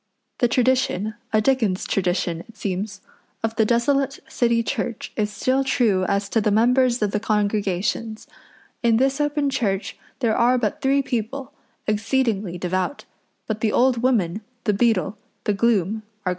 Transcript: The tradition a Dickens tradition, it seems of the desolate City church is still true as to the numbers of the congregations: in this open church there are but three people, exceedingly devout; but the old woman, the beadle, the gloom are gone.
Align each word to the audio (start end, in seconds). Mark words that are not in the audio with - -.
The 0.39 0.47
tradition 0.47 1.13
a 1.31 1.41
Dickens 1.41 1.85
tradition, 1.85 2.39
it 2.49 2.57
seems 2.57 3.01
of 3.43 3.55
the 3.55 3.65
desolate 3.65 4.19
City 4.27 4.63
church 4.63 5.11
is 5.15 5.31
still 5.31 5.63
true 5.63 6.05
as 6.05 6.27
to 6.29 6.41
the 6.41 6.49
numbers 6.49 7.03
of 7.03 7.11
the 7.11 7.19
congregations: 7.19 8.25
in 8.81 8.97
this 8.97 9.21
open 9.21 9.51
church 9.51 9.95
there 10.17 10.35
are 10.35 10.57
but 10.57 10.81
three 10.81 11.03
people, 11.03 11.53
exceedingly 11.85 12.57
devout; 12.57 13.05
but 13.45 13.61
the 13.61 13.71
old 13.71 14.01
woman, 14.01 14.41
the 14.63 14.73
beadle, 14.73 15.19
the 15.43 15.53
gloom 15.53 16.01
are 16.25 16.29
gone. 16.29 16.29